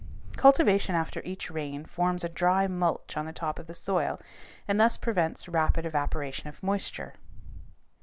Cultivation 0.35 0.95
after 0.95 1.19
each 1.21 1.51
rain 1.51 1.85
forms 1.85 2.23
a 2.23 2.29
dry 2.29 2.65
mulch 2.65 3.15
on 3.15 3.27
the 3.27 3.31
top 3.31 3.59
of 3.59 3.67
the 3.67 3.75
soil 3.75 4.19
and 4.67 4.79
thus 4.79 4.97
prevents 4.97 5.47
rapid 5.47 5.85
evaporation 5.85 6.47
of 6.49 6.63
moisture. 6.63 7.13